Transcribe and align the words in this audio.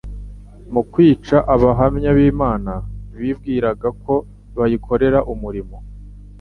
Mu 0.73 0.81
kwica 0.91 1.37
abahamya 1.53 2.09
b'Imana 2.17 2.73
bibwiraga 3.19 3.87
ko 4.03 4.13
bayikorera 4.57 5.19
umurimo. 5.33 5.75